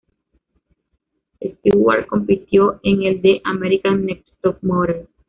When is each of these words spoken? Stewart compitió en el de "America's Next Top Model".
Stewart 1.45 2.07
compitió 2.07 2.79
en 2.81 3.03
el 3.03 3.21
de 3.21 3.39
"America's 3.43 3.99
Next 3.99 4.31
Top 4.41 4.57
Model". 4.63 5.07